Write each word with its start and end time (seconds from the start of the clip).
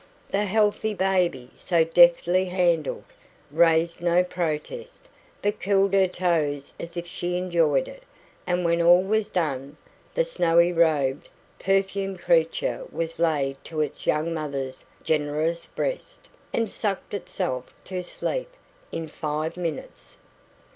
The 0.29 0.45
healthy 0.45 0.95
baby, 0.95 1.51
so 1.53 1.83
deftly 1.83 2.45
handled, 2.45 3.03
raised 3.51 4.01
no 4.01 4.23
protest, 4.23 5.07
but 5.43 5.59
curled 5.61 5.93
her 5.93 6.07
toes 6.07 6.73
as 6.79 6.97
if 6.97 7.05
she 7.05 7.37
enjoyed 7.37 7.87
it; 7.87 8.01
and 8.47 8.65
when 8.65 8.81
all 8.81 9.03
was 9.03 9.29
done, 9.29 9.77
the 10.15 10.25
snowy 10.25 10.73
robed, 10.73 11.29
perfumed 11.59 12.19
creature 12.19 12.83
was 12.91 13.19
laid 13.19 13.63
to 13.65 13.81
its 13.81 14.07
young 14.07 14.33
mother's 14.33 14.83
generous 15.03 15.67
breast, 15.67 16.27
and 16.51 16.71
sucked 16.71 17.13
itself 17.13 17.71
to 17.85 18.01
sleep 18.01 18.49
in 18.91 19.07
five 19.07 19.55
minutes. 19.55 20.17